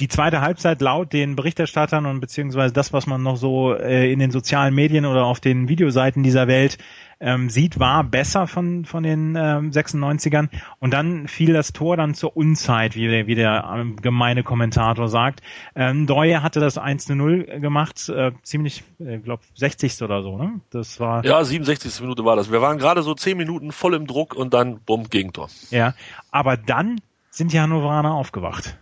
[0.00, 4.18] die zweite Halbzeit laut den Berichterstattern und beziehungsweise das, was man noch so äh, in
[4.18, 6.78] den sozialen Medien oder auf den Videoseiten dieser Welt
[7.20, 10.48] ähm, sieht, war besser von, von den ähm, 96ern.
[10.78, 15.08] Und dann fiel das Tor dann zur Unzeit, wie, der, wie der ähm, gemeine Kommentator
[15.08, 15.42] sagt.
[15.76, 20.00] Ähm, Doye hatte das 1 zu 0 gemacht, äh, ziemlich, ich äh, glaube, 60.
[20.00, 20.60] oder so, ne?
[20.70, 21.22] Das war.
[21.26, 22.00] Ja, 67.
[22.00, 22.50] Minute war das.
[22.50, 25.50] Wir waren gerade so 10 Minuten voll im Druck und dann bumm, Gegentor.
[25.70, 25.92] Ja,
[26.30, 28.78] aber dann sind die Hannoveraner aufgewacht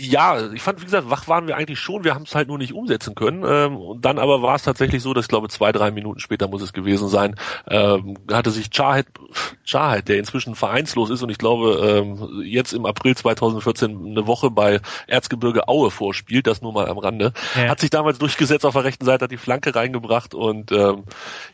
[0.00, 2.58] ja, ich fand, wie gesagt, wach waren wir eigentlich schon, wir haben es halt nur
[2.58, 3.44] nicht umsetzen können.
[3.46, 6.48] Ähm, und dann aber war es tatsächlich so, dass ich glaube zwei, drei Minuten später
[6.48, 7.34] muss es gewesen sein,
[7.68, 9.06] ähm, hatte sich Chahed,
[9.64, 14.50] Chahed, der inzwischen vereinslos ist und ich glaube ähm, jetzt im April 2014 eine Woche
[14.50, 17.68] bei Erzgebirge Aue vorspielt, das nur mal am Rande, ja.
[17.68, 21.04] hat sich damals durchgesetzt auf der rechten Seite, hat die Flanke reingebracht und ähm,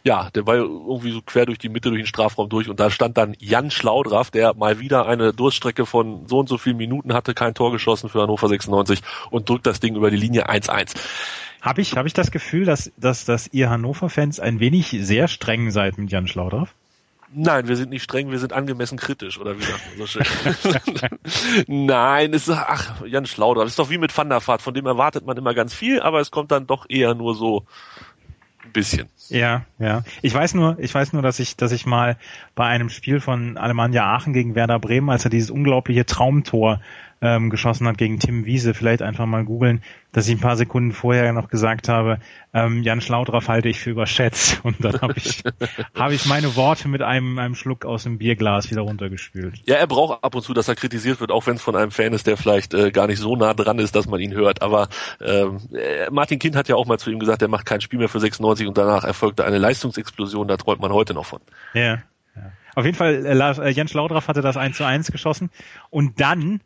[0.04, 2.90] ja, der war irgendwie so quer durch die Mitte, durch den Strafraum durch und da
[2.90, 7.12] stand dann Jan Schlaudraff, der mal wieder eine Durststrecke von so und so vielen Minuten
[7.12, 10.49] hatte, kein Tor geschossen für Hannover Hannover 96 und drückt das Ding über die Linie
[10.49, 10.94] 1-1.
[11.62, 15.70] Habe ich, hab ich das Gefühl, dass, dass, dass ihr Hannover-Fans ein wenig sehr streng
[15.70, 16.75] seid mit Jan Schlaudraff?
[17.35, 20.25] Nein, wir sind nicht streng, wir sind angemessen kritisch, oder wie sagt man so schön?
[21.87, 24.75] Nein, es ist, ach, Jan Schlaudraff, das ist doch wie mit Van der Vaart, von
[24.75, 27.64] dem erwartet man immer ganz viel, aber es kommt dann doch eher nur so
[28.64, 29.09] ein bisschen.
[29.29, 30.05] Ja, ja.
[30.22, 32.16] Ich weiß nur, ich weiß nur, dass ich, dass ich mal
[32.55, 36.81] bei einem Spiel von Alemannia Aachen gegen Werder Bremen, als er dieses unglaubliche Traumtor
[37.26, 40.92] ähm, geschossen hat gegen Tim Wiese, vielleicht einfach mal googeln, dass ich ein paar Sekunden
[40.92, 42.20] vorher noch gesagt habe,
[42.54, 44.60] ähm, Jan Schlaudraff halte ich für überschätzt.
[44.64, 45.42] Und dann habe ich,
[45.94, 49.60] hab ich meine Worte mit einem, einem Schluck aus dem Bierglas wieder runtergespült.
[49.66, 51.90] Ja, er braucht ab und zu, dass er kritisiert wird, auch wenn es von einem
[51.90, 54.62] Fan ist, der vielleicht äh, gar nicht so nah dran ist, dass man ihn hört.
[54.62, 54.88] Aber
[55.20, 57.98] ähm, äh, Martin Kind hat ja auch mal zu ihm gesagt, er macht kein Spiel
[57.98, 61.40] mehr für 96 und danach erfolgte eine Leistungsexplosion, da träumt man heute noch von.
[61.74, 61.82] Ja.
[61.82, 62.02] ja.
[62.74, 65.50] Auf jeden Fall, äh, äh Jens Schlaudraff hatte das 1 zu 1 geschossen.
[65.90, 66.60] Und dann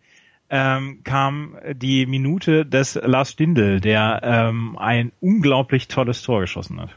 [0.51, 6.91] ähm, kam die Minute des Lars Stindl, der ähm, ein unglaublich tolles Tor geschossen hat.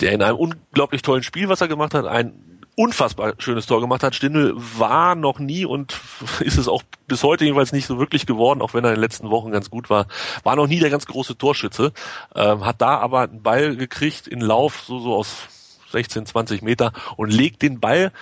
[0.00, 2.32] Der in einem unglaublich tollen Spiel, was er gemacht hat, ein
[2.76, 4.14] unfassbar schönes Tor gemacht hat.
[4.14, 6.00] Stindl war noch nie und
[6.40, 9.02] ist es auch bis heute jedenfalls nicht so wirklich geworden, auch wenn er in den
[9.02, 10.06] letzten Wochen ganz gut war,
[10.42, 11.92] war noch nie der ganz große Torschütze,
[12.34, 15.48] ähm, hat da aber einen Ball gekriegt in Lauf, so, so aus
[15.92, 18.12] 16, 20 Meter und legt den Ball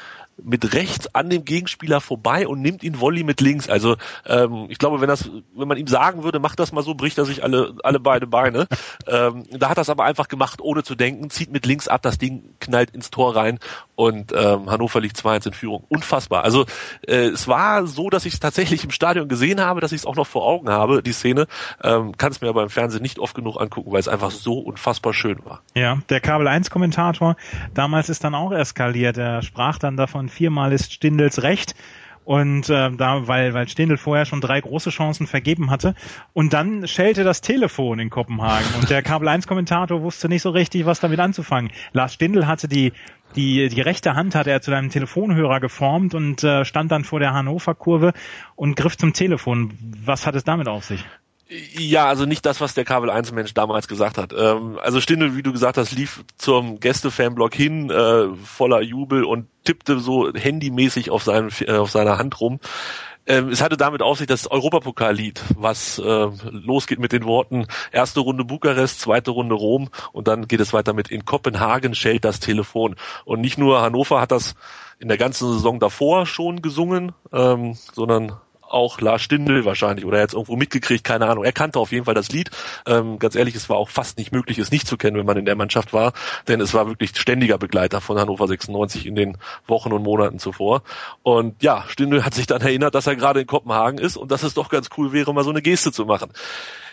[0.43, 3.69] mit rechts an dem Gegenspieler vorbei und nimmt ihn Volley mit links.
[3.69, 6.95] Also ähm, ich glaube, wenn das, wenn man ihm sagen würde, mach das mal so,
[6.95, 8.67] bricht er sich alle alle beide Beine.
[9.07, 12.03] ähm, da hat er es aber einfach gemacht, ohne zu denken, zieht mit links ab,
[12.03, 13.59] das Ding knallt ins Tor rein
[13.95, 15.85] und ähm, Hannover liegt 2-1 in Führung.
[15.89, 16.45] Unfassbar.
[16.45, 16.67] Also
[17.07, 20.07] äh, es war so, dass ich es tatsächlich im Stadion gesehen habe, dass ich es
[20.07, 21.47] auch noch vor Augen habe, die Szene.
[21.83, 24.59] Ähm, Kann es mir aber im Fernsehen nicht oft genug angucken, weil es einfach so
[24.59, 25.63] unfassbar schön war.
[25.75, 27.37] Ja, der Kabel 1 Kommentator
[27.75, 29.17] damals ist dann auch eskaliert.
[29.19, 31.75] Er sprach dann davon, viermal ist Stindels recht.
[32.25, 35.95] Und äh, da, weil, weil Stindl vorher schon drei große Chancen vergeben hatte.
[36.33, 40.51] Und dann schellte das Telefon in Kopenhagen und der Kabel 1 Kommentator wusste nicht so
[40.51, 41.73] richtig, was damit anzufangen.
[41.93, 42.93] Lars Stindl hatte die
[43.37, 47.19] die, die rechte Hand hatte er zu einem Telefonhörer geformt und äh, stand dann vor
[47.21, 48.13] der Hannover-Kurve
[48.57, 49.73] und griff zum Telefon.
[50.05, 51.05] Was hat es damit auf sich?
[51.79, 54.33] Ja, also nicht das, was der Kabel 1 Mensch damals gesagt hat.
[54.33, 59.49] Ähm, also Stindl, wie du gesagt hast, lief zum Gäste-Fanblock hin, äh, voller Jubel und
[59.65, 62.59] tippte so handymäßig auf, seinem, äh, auf seiner Hand rum.
[63.27, 68.21] Ähm, es hatte damit auf sich das Europapokallied, was äh, losgeht mit den Worten erste
[68.21, 72.41] Runde Bukarest, zweite Runde Rom und dann geht es weiter mit in Kopenhagen schellt das
[72.41, 72.97] Telefon.
[73.25, 74.55] Und nicht nur Hannover hat das
[74.99, 78.41] in der ganzen Saison davor schon gesungen, ähm, sondern
[78.73, 81.45] auch Lars Stindl wahrscheinlich oder er hat irgendwo mitgekriegt, keine Ahnung.
[81.45, 82.51] Er kannte auf jeden Fall das Lied.
[82.87, 85.37] Ähm, ganz ehrlich, es war auch fast nicht möglich, es nicht zu kennen, wenn man
[85.37, 86.13] in der Mannschaft war,
[86.49, 90.83] denn es war wirklich ständiger Begleiter von Hannover 96 in den Wochen und Monaten zuvor.
[91.23, 94.43] Und ja, Stindl hat sich dann erinnert, dass er gerade in Kopenhagen ist und dass
[94.43, 96.33] es doch ganz cool wäre, mal so eine Geste zu machen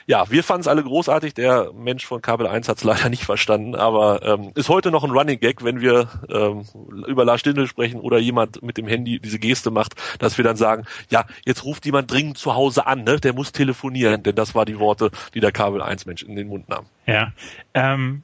[0.09, 1.35] ja, wir fanden es alle großartig.
[1.35, 5.03] Der Mensch von Kabel 1 hat es leider nicht verstanden, aber ähm, ist heute noch
[5.03, 6.63] ein Running Gag, wenn wir ähm,
[7.05, 10.55] über Lars Stindl sprechen oder jemand mit dem Handy diese Geste macht, dass wir dann
[10.55, 13.19] sagen, ja, jetzt ruft jemand dringend zu Hause an, ne?
[13.19, 16.47] der muss telefonieren, denn das war die Worte, die der Kabel 1 Mensch in den
[16.47, 16.87] Mund nahm.
[17.05, 17.31] Ja,
[17.75, 18.23] ähm,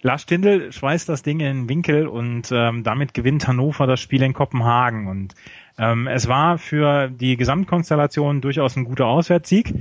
[0.00, 4.22] Lars Stindl schweißt das Ding in den Winkel und ähm, damit gewinnt Hannover das Spiel
[4.22, 5.34] in Kopenhagen und
[5.78, 9.74] ähm, es war für die Gesamtkonstellation durchaus ein guter Auswärtssieg,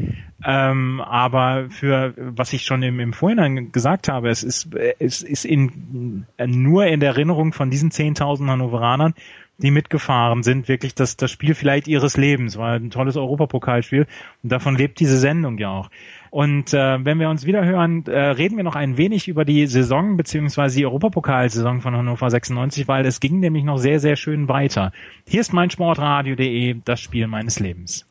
[0.45, 5.45] ähm, aber für was ich schon im, im Vorhinein gesagt habe, es ist, es ist
[5.45, 9.13] in, nur in der Erinnerung von diesen 10.000 Hannoveranern,
[9.57, 12.57] die mitgefahren sind, wirklich das, das Spiel vielleicht ihres Lebens.
[12.57, 14.07] War ein tolles Europapokalspiel
[14.43, 15.89] und davon lebt diese Sendung ja auch.
[16.31, 19.67] Und äh, wenn wir uns wieder hören, äh, reden wir noch ein wenig über die
[19.67, 24.47] Saison beziehungsweise die Europapokalsaison von Hannover 96, weil es ging nämlich noch sehr, sehr schön
[24.47, 24.93] weiter.
[25.27, 28.07] Hier ist mein Sportradio.de, das Spiel meines Lebens.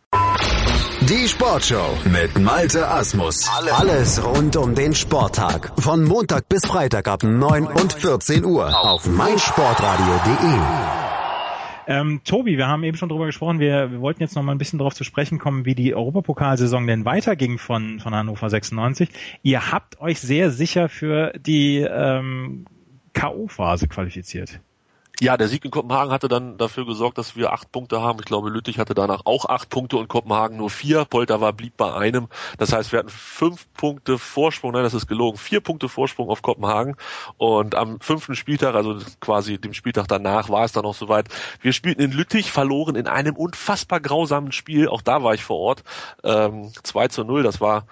[1.00, 3.48] Die Sportshow mit Malte Asmus.
[3.72, 5.72] Alles rund um den Sporttag.
[5.80, 10.99] Von Montag bis Freitag ab 9 und 14 Uhr auf meinsportradio.de.
[11.90, 14.58] Ähm, Tobi, wir haben eben schon drüber gesprochen, wir, wir wollten jetzt noch mal ein
[14.58, 19.08] bisschen darauf zu sprechen kommen, wie die Europapokalsaison denn weiterging von, von Hannover 96.
[19.42, 22.66] Ihr habt euch sehr sicher für die ähm,
[23.12, 24.60] K.O.-Phase qualifiziert.
[25.20, 28.20] Ja, der Sieg in Kopenhagen hatte dann dafür gesorgt, dass wir acht Punkte haben.
[28.20, 31.04] Ich glaube, Lüttich hatte danach auch acht Punkte und Kopenhagen nur vier.
[31.04, 32.28] Polter war blieb bei einem.
[32.56, 34.72] Das heißt, wir hatten fünf Punkte Vorsprung.
[34.72, 35.36] Nein, das ist gelogen.
[35.36, 36.96] Vier Punkte Vorsprung auf Kopenhagen.
[37.36, 41.28] Und am fünften Spieltag, also quasi dem Spieltag danach, war es dann auch soweit.
[41.60, 44.88] Wir spielten in Lüttich, verloren in einem unfassbar grausamen Spiel.
[44.88, 45.84] Auch da war ich vor Ort.
[46.24, 47.42] Ähm, 2 zu 0.
[47.42, 47.84] Das war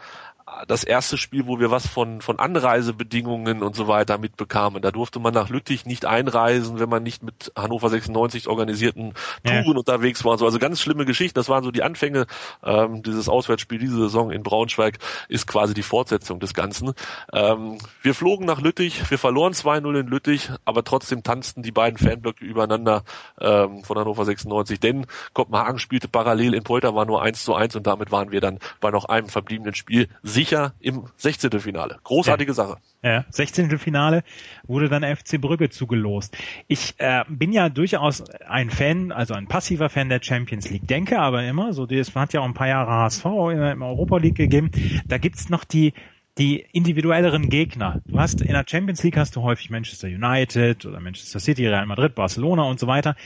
[0.66, 4.82] das erste Spiel, wo wir was von, von Anreisebedingungen und so weiter mitbekamen.
[4.82, 9.64] Da durfte man nach Lüttich nicht einreisen, wenn man nicht mit Hannover 96 organisierten Touren
[9.64, 9.72] ja.
[9.72, 10.40] unterwegs war.
[10.40, 11.38] Also ganz schlimme Geschichten.
[11.38, 12.26] Das waren so die Anfänge.
[12.62, 16.92] Ähm, dieses Auswärtsspiel diese Saison in Braunschweig ist quasi die Fortsetzung des Ganzen.
[17.32, 21.98] Ähm, wir flogen nach Lüttich, wir verloren 2-0 in Lüttich, aber trotzdem tanzten die beiden
[21.98, 23.04] Fanblöcke übereinander
[23.40, 27.76] ähm, von Hannover 96, denn Kopenhagen spielte parallel in Polter, war nur 1 zu 1
[27.76, 30.08] und damit waren wir dann bei noch einem verbliebenen Spiel
[30.38, 31.58] sicher im 16.
[31.60, 31.98] Finale.
[32.04, 32.54] Großartige ja.
[32.54, 32.76] Sache.
[33.02, 33.78] Ja, 16.
[33.78, 34.24] Finale
[34.66, 36.36] wurde dann FC Brügge zugelost.
[36.66, 40.86] Ich äh, bin ja durchaus ein Fan, also ein passiver Fan der Champions League.
[40.86, 44.18] Denke aber immer, so das hat ja auch ein paar Jahre HSV in der Europa
[44.18, 44.70] League gegeben,
[45.08, 45.92] da gibt's noch die
[46.38, 48.00] die individuelleren Gegner.
[48.06, 51.84] Du hast in der Champions League hast du häufig Manchester United oder Manchester City, Real
[51.86, 53.16] Madrid, Barcelona und so weiter.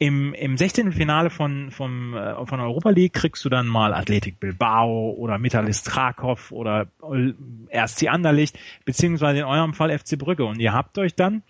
[0.00, 0.92] Im, im 16.
[0.92, 5.90] Finale von, vom, äh, von Europa League kriegst du dann mal Athletik Bilbao oder Metalist
[5.90, 6.86] Krakow oder
[7.72, 10.44] RSC Anderlicht, beziehungsweise in eurem Fall FC Brügge.
[10.44, 11.42] Und ihr habt euch dann,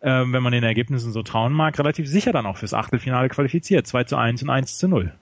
[0.00, 3.88] äh, wenn man den Ergebnissen so trauen mag, relativ sicher dann auch fürs Achtelfinale qualifiziert.
[3.88, 5.12] 2 zu 1 und 1 zu 0.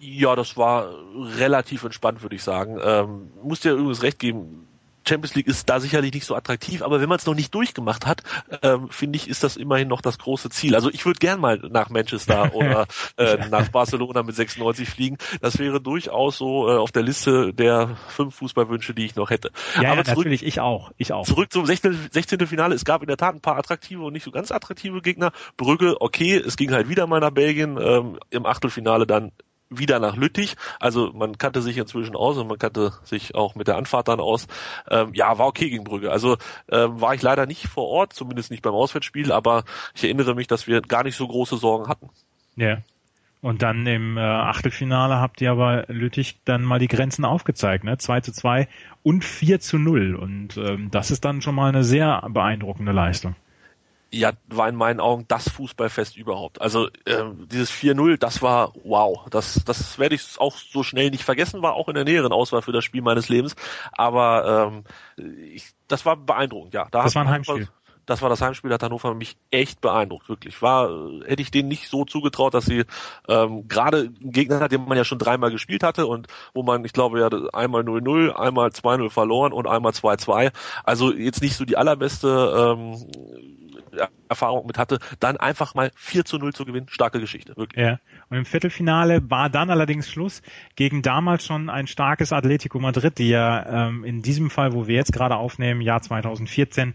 [0.00, 0.92] Ja, das war
[1.38, 2.78] relativ entspannt, würde ich sagen.
[2.82, 4.66] Ähm, muss dir übrigens recht geben,
[5.06, 8.06] Champions League ist da sicherlich nicht so attraktiv, aber wenn man es noch nicht durchgemacht
[8.06, 8.22] hat,
[8.62, 10.74] ähm, finde ich, ist das immerhin noch das große Ziel.
[10.74, 12.86] Also ich würde gern mal nach Manchester oder
[13.16, 15.18] äh, nach Barcelona mit 96 fliegen.
[15.40, 19.50] Das wäre durchaus so äh, auf der Liste der fünf Fußballwünsche, die ich noch hätte.
[19.80, 21.26] Ja, aber ja, zurück, natürlich, ich auch, ich auch.
[21.26, 22.08] Zurück zum 16.
[22.10, 22.46] 16.
[22.46, 22.74] Finale.
[22.74, 25.32] Es gab in der Tat ein paar attraktive und nicht so ganz attraktive Gegner.
[25.56, 29.32] Brügge, okay, es ging halt wieder mal nach Belgien, ähm, im Achtelfinale dann
[29.70, 30.56] wieder nach Lüttich.
[30.80, 34.20] Also man kannte sich inzwischen aus und man kannte sich auch mit der Anfahrt dann
[34.20, 34.48] aus.
[34.90, 36.10] Ähm, ja, war okay gegen Brügge.
[36.10, 36.36] Also
[36.70, 40.48] ähm, war ich leider nicht vor Ort, zumindest nicht beim Auswärtsspiel, aber ich erinnere mich,
[40.48, 42.10] dass wir gar nicht so große Sorgen hatten.
[42.56, 42.78] Ja.
[43.42, 47.96] Und dann im äh, Achtelfinale habt ihr aber Lüttich dann mal die Grenzen aufgezeigt, ne?
[47.96, 48.68] 2 zu 2
[49.02, 50.14] und 4 zu 0.
[50.14, 53.34] Und ähm, das ist dann schon mal eine sehr beeindruckende Leistung
[54.12, 56.60] ja, war in meinen Augen das Fußballfest überhaupt.
[56.60, 59.26] Also äh, dieses 4-0, das war wow.
[59.30, 62.62] Das, das werde ich auch so schnell nicht vergessen, war auch in der näheren Auswahl
[62.62, 63.54] für das Spiel meines Lebens.
[63.92, 64.84] Aber
[65.18, 66.88] ähm, ich, das war beeindruckend, ja.
[66.90, 67.68] Da das war ein Heimspiel.
[68.06, 70.60] Das war das Heimspiel, hat Hannover mich echt beeindruckt, wirklich.
[70.62, 70.88] War,
[71.26, 72.84] hätte ich denen nicht so zugetraut, dass sie
[73.28, 76.84] ähm, gerade einen Gegner hat, den man ja schon dreimal gespielt hatte und wo man,
[76.84, 80.50] ich glaube, ja einmal 0-0, einmal 2-0 verloren und einmal 2-2.
[80.82, 82.96] Also jetzt nicht so die allerbeste ähm,
[84.28, 87.84] Erfahrung mit hatte, dann einfach mal 4 zu 0 zu gewinnen, starke Geschichte, wirklich.
[87.84, 87.98] Ja.
[88.28, 90.42] Und im Viertelfinale war dann allerdings Schluss
[90.76, 94.94] gegen damals schon ein starkes Atletico Madrid, die ja ähm, in diesem Fall, wo wir
[94.94, 96.94] jetzt gerade aufnehmen, Jahr 2014,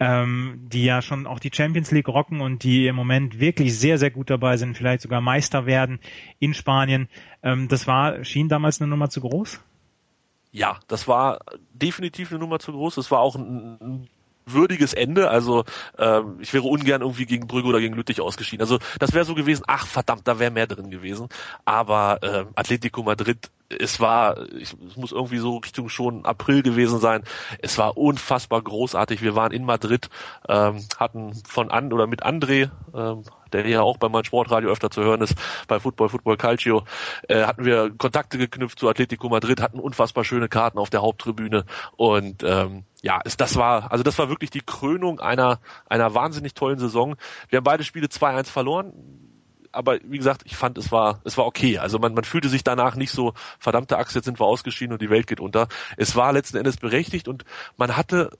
[0.00, 3.98] ähm, die ja schon auch die Champions League rocken und die im Moment wirklich sehr,
[3.98, 6.00] sehr gut dabei sind, vielleicht sogar Meister werden
[6.38, 7.08] in Spanien.
[7.42, 9.60] Ähm, das war, schien damals eine Nummer zu groß?
[10.50, 11.40] Ja, das war
[11.72, 12.96] definitiv eine Nummer zu groß.
[12.98, 14.08] Es war auch ein, ein
[14.46, 15.30] würdiges Ende.
[15.30, 15.64] Also
[15.98, 18.62] ähm, ich wäre ungern irgendwie gegen Brügge oder gegen Lüttich ausgeschieden.
[18.62, 21.28] Also das wäre so gewesen, ach verdammt, da wäre mehr drin gewesen.
[21.64, 27.00] Aber äh, Atletico Madrid, es war, ich, es muss irgendwie so Richtung schon April gewesen
[27.00, 27.24] sein.
[27.60, 29.22] Es war unfassbar großartig.
[29.22, 30.08] Wir waren in Madrid,
[30.48, 33.22] ähm, hatten von an oder mit André, ähm,
[33.54, 35.34] der ja auch bei meinem Sportradio öfter zu hören ist,
[35.68, 36.84] bei Football, Football Calcio,
[37.28, 41.64] äh, hatten wir Kontakte geknüpft zu Atletico Madrid, hatten unfassbar schöne Karten auf der Haupttribüne
[41.96, 46.54] und ähm, ja, ist, das war, also das war wirklich die Krönung einer, einer wahnsinnig
[46.54, 47.16] tollen Saison.
[47.48, 48.92] Wir haben beide Spiele 2-1 verloren
[49.74, 51.78] aber wie gesagt, ich fand, es war, es war okay.
[51.78, 55.02] Also man, man fühlte sich danach nicht so, verdammte Axt, jetzt sind wir ausgeschieden und
[55.02, 55.68] die Welt geht unter.
[55.96, 57.44] Es war letzten Endes berechtigt und
[57.76, 58.30] man hatte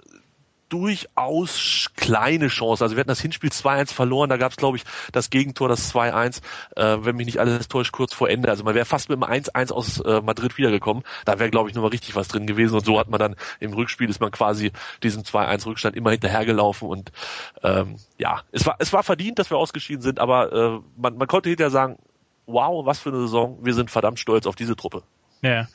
[0.75, 2.83] durchaus kleine Chance.
[2.83, 4.83] Also wir hatten das Hinspiel 2-1 verloren, da gab es, glaube ich,
[5.13, 6.41] das Gegentor, das 2-1,
[6.75, 8.51] äh, wenn mich nicht alles täuscht, kurz vor Ende.
[8.51, 11.05] Also man wäre fast mit einem 1-1 aus äh, Madrid wiedergekommen.
[11.27, 12.75] Da wäre, glaube ich, nochmal richtig was drin gewesen.
[12.75, 14.73] Und so hat man dann im Rückspiel ist man quasi
[15.05, 16.89] diesem 2-1 Rückstand immer hinterhergelaufen.
[16.89, 17.13] Und
[17.63, 21.29] ähm, ja, es war, es war verdient, dass wir ausgeschieden sind, aber äh, man, man
[21.29, 21.99] konnte hinterher sagen,
[22.47, 25.05] wow, was für eine Saison, wir sind verdammt stolz auf diese Truppe.
[25.45, 25.69] Ja.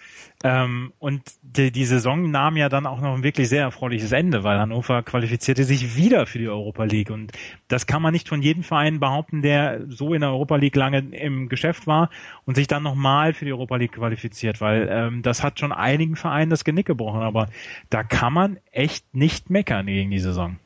[0.43, 4.43] Ähm, und die, die Saison nahm ja dann auch noch ein wirklich sehr erfreuliches Ende,
[4.43, 7.11] weil Hannover qualifizierte sich wieder für die Europa League.
[7.11, 7.33] Und
[7.67, 10.99] das kann man nicht von jedem Verein behaupten, der so in der Europa League lange
[10.99, 12.09] im Geschäft war
[12.45, 16.15] und sich dann nochmal für die Europa League qualifiziert, weil ähm, das hat schon einigen
[16.15, 17.21] Vereinen das Genick gebrochen.
[17.21, 17.49] Aber
[17.89, 20.57] da kann man echt nicht meckern gegen die Saison.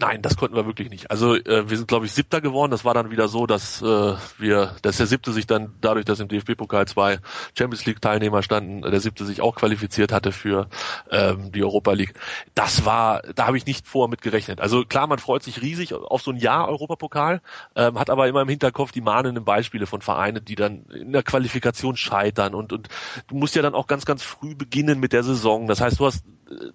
[0.00, 1.10] Nein, das konnten wir wirklich nicht.
[1.10, 2.70] Also äh, wir sind, glaube ich, Siebter geworden.
[2.70, 6.20] Das war dann wieder so, dass äh, wir, dass der Siebte sich dann dadurch, dass
[6.20, 7.18] im DFB-Pokal zwei
[7.58, 10.68] Champions League-Teilnehmer standen, der Siebte sich auch qualifiziert hatte für
[11.10, 12.14] ähm, die Europa League.
[12.54, 14.60] Das war, da habe ich nicht vor mit gerechnet.
[14.60, 17.40] Also klar, man freut sich riesig auf so ein Jahr Europapokal,
[17.74, 21.24] ähm, hat aber immer im Hinterkopf die mahnenden Beispiele von Vereinen, die dann in der
[21.24, 22.88] Qualifikation scheitern und und
[23.26, 25.66] du musst ja dann auch ganz, ganz früh beginnen mit der Saison.
[25.66, 26.22] Das heißt, du hast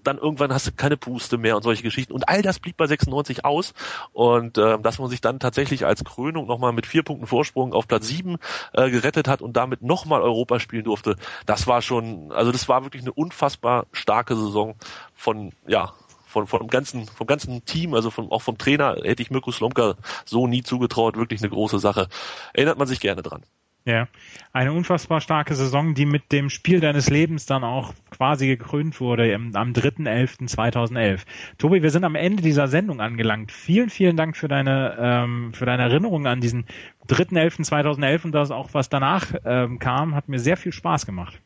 [0.04, 2.14] dann irgendwann hast du keine Puste mehr und solche Geschichten.
[2.14, 3.13] Und all das blieb bei 96
[3.44, 3.74] aus.
[4.12, 7.88] Und äh, dass man sich dann tatsächlich als Krönung nochmal mit vier Punkten Vorsprung auf
[7.88, 8.38] Platz sieben
[8.74, 12.84] äh, gerettet hat und damit nochmal Europa spielen durfte, das war schon, also das war
[12.84, 14.76] wirklich eine unfassbar starke Saison
[15.14, 15.94] von, ja,
[16.26, 19.96] von, von ganzen, vom ganzen Team, also vom, auch vom Trainer, hätte ich Mirko Slomka
[20.26, 22.08] so nie zugetraut, wirklich eine große Sache.
[22.54, 23.44] Erinnert man sich gerne dran.
[23.86, 24.08] Ja,
[24.54, 29.36] eine unfassbar starke Saison, die mit dem Spiel deines Lebens dann auch quasi gekrönt wurde
[29.36, 31.26] am 3.11.2011.
[31.58, 33.52] Tobi, wir sind am Ende dieser Sendung angelangt.
[33.52, 36.66] Vielen, vielen Dank für deine, ähm, für deine Erinnerung an diesen
[37.10, 41.38] 3.11.2011 und das auch, was danach ähm, kam, hat mir sehr viel Spaß gemacht.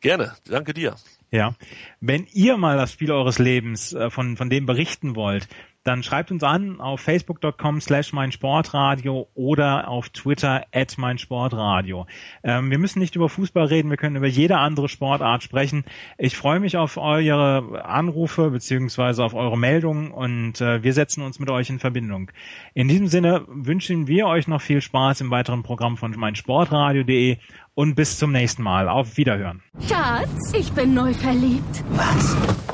[0.00, 0.96] Gerne, danke dir.
[1.30, 1.54] Ja,
[2.00, 5.48] wenn ihr mal das Spiel eures Lebens äh, von, von dem berichten wollt,
[5.84, 12.06] dann schreibt uns an auf facebook.com slash meinsportradio oder auf Twitter at meinsportradio.
[12.42, 15.84] Ähm, wir müssen nicht über Fußball reden, wir können über jede andere Sportart sprechen.
[16.18, 21.38] Ich freue mich auf eure Anrufe beziehungsweise auf eure Meldungen und äh, wir setzen uns
[21.38, 22.30] mit euch in Verbindung.
[22.72, 27.36] In diesem Sinne wünschen wir euch noch viel Spaß im weiteren Programm von meinsportradio.de
[27.74, 28.88] und bis zum nächsten Mal.
[28.88, 29.62] Auf Wiederhören.
[29.86, 31.84] Schatz, ich bin neu verliebt.
[31.90, 32.73] Was?